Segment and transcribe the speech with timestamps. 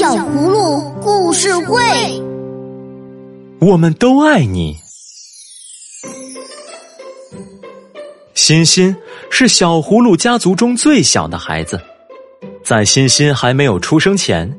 [0.00, 1.78] 小葫芦故事会，
[3.60, 4.74] 我们都爱你。
[8.32, 8.96] 欣欣
[9.28, 11.78] 是小葫芦家族中最小的孩子，
[12.64, 14.50] 在欣欣还没有出生前，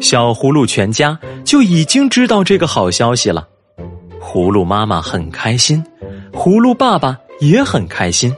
[0.00, 3.46] 小葫芦全家就已经知道这个好消息了。
[4.20, 5.80] 葫芦妈妈很开心，
[6.32, 8.34] 葫芦爸爸也很开心，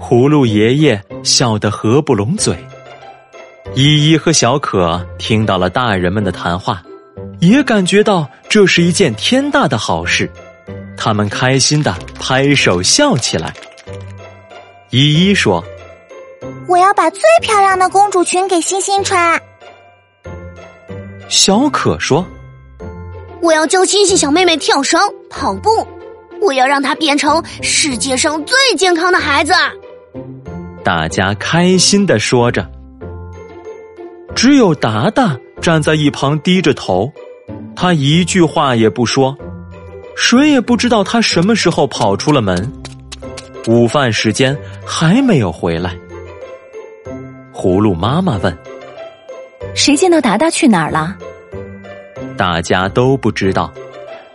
[0.00, 2.56] 葫芦爷爷笑得合不拢嘴。
[3.74, 6.82] 依依和小可听到了大人们的谈话，
[7.40, 10.30] 也感觉到这是一件天大的好事，
[10.96, 13.52] 他们开心的拍手笑起来。
[14.90, 15.64] 依依说
[16.68, 19.40] ：“我要把最漂亮的公主裙给欣欣穿。”
[21.30, 22.26] 小可说
[23.40, 25.88] ：“我要教欣欣小妹妹跳绳、跑步，
[26.42, 29.54] 我要让她变成世界上最健康的孩子。”
[30.84, 32.70] 大家开心的说着。
[34.34, 37.12] 只有达达站在一旁低着头，
[37.76, 39.36] 他一句话也不说，
[40.16, 42.72] 谁也不知道他什么时候跑出了门。
[43.68, 45.96] 午饭时间还没有回来。
[47.54, 48.58] 葫芦妈妈问
[49.74, 51.16] ：“谁见到达达去哪儿了？”
[52.36, 53.72] 大家都不知道。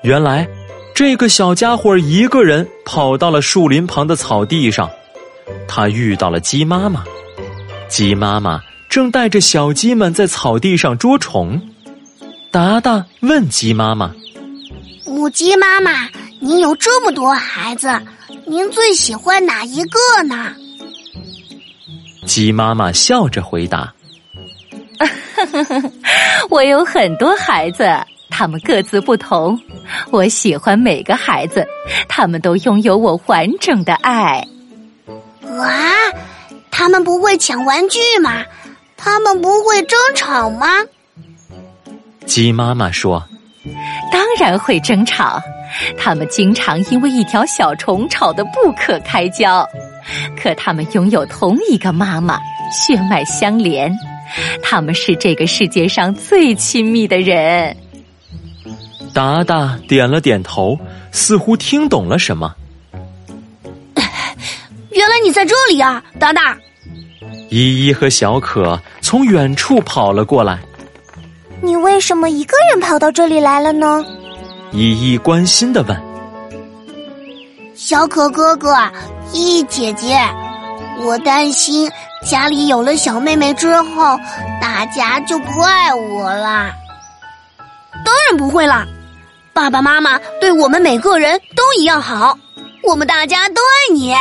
[0.03, 0.48] 原来，
[0.94, 4.90] 这个小家伙一个人跑到了树林旁的草地上，
[5.68, 7.03] 他遇到了鸡妈妈。
[7.90, 8.62] 鸡妈妈。
[8.90, 11.62] 正带着小鸡们在草地上捉虫，
[12.52, 14.14] 达达问鸡妈妈
[15.06, 17.90] ：“母鸡妈妈，您有这么多孩子，
[18.46, 20.54] 您最喜欢哪一个呢？”
[22.26, 23.94] 鸡妈妈笑着回答
[26.50, 27.90] ：“我有很多孩子，
[28.30, 29.60] 他们各自不同，
[30.10, 31.66] 我喜欢每个孩子，
[32.08, 34.46] 他们都拥有我完整的爱。”
[35.58, 35.70] 哇，
[36.72, 38.44] 他们不会抢玩具吗？
[38.98, 40.67] 他们不会争吵吗？
[42.26, 43.23] 鸡妈妈说
[44.12, 45.42] ：“当然会争吵，
[45.98, 49.66] 他们经常因为一条小虫吵得不可开交。
[50.35, 52.38] 可他们拥有同一个妈妈，
[52.72, 53.96] 血脉相连，
[54.62, 57.78] 他们是这个世界上最亲密的人。”
[59.14, 60.78] 达达点了点头，
[61.12, 62.53] 似乎听懂了什么。
[64.91, 66.58] 原来你在这里啊，达达。
[67.50, 70.59] 依依和小可从远处跑了过来。
[71.62, 74.06] 你为什么一个人跑到这里来了呢？
[74.72, 75.97] 依依关心的问。
[77.74, 78.75] 小可哥哥，
[79.34, 80.19] 依依姐姐，
[81.00, 81.90] 我担心
[82.25, 84.19] 家里有了小妹妹之后，
[84.62, 86.72] 大家就不爱我了。
[88.06, 88.85] 当然不会啦，
[89.53, 92.38] 爸爸妈妈对我们每个人都一样好，
[92.84, 94.14] 我们大家都爱你。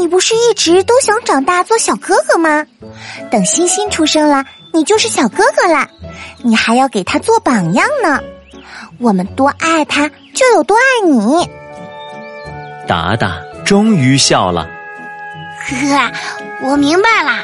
[0.00, 2.66] 你不是一直都想长大做小哥哥吗？
[3.30, 5.86] 等欣欣出生了，你就是小哥哥了。
[6.38, 8.18] 你还要给他做榜样呢。
[8.98, 11.46] 我们多爱他，就有多爱你。
[12.88, 14.66] 达达终于笑了。
[15.68, 16.12] 呵呵，
[16.62, 17.42] 我明白了。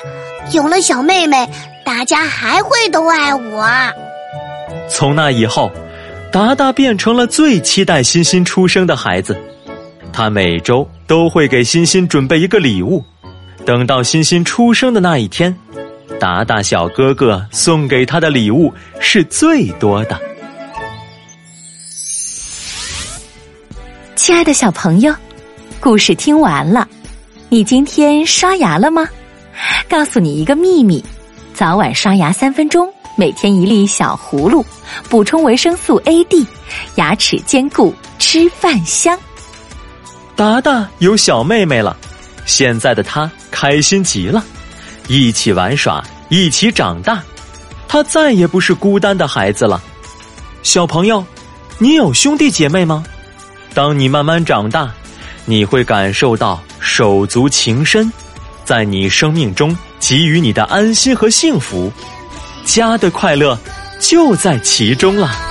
[0.53, 1.47] 有了小妹妹，
[1.85, 3.69] 大家还会都爱我。
[4.89, 5.71] 从那以后，
[6.33, 9.39] 达达变成了最期待欣欣出生的孩子。
[10.17, 13.05] 他每周都会给欣欣准备一个礼物，
[13.67, 15.55] 等到欣欣出生的那一天，
[16.19, 20.19] 达达小哥哥送给他的礼物是最多的。
[24.15, 25.15] 亲爱的小朋友，
[25.81, 26.89] 故事听完了，
[27.51, 29.07] 你今天刷牙了吗？
[29.87, 31.05] 告诉你一个秘密：
[31.53, 34.65] 早晚刷牙三分钟，每天一粒小葫芦，
[35.11, 36.47] 补充维生素 A、D，
[36.95, 39.19] 牙齿坚固，吃饭香。
[40.37, 41.97] 达达有小妹妹了，
[42.45, 44.45] 现在的他开心极了，
[45.09, 47.23] 一起玩耍，一起长大，
[47.89, 49.83] 他再也不是孤单的孩子了。
[50.63, 51.25] 小朋友，
[51.79, 53.03] 你有兄弟姐妹吗？
[53.73, 54.93] 当你慢慢长大，
[55.47, 58.13] 你会感受到手足情深，
[58.63, 61.91] 在你生命中给予你的安心和幸福，
[62.67, 63.59] 家的快乐
[63.99, 65.46] 就在其中了。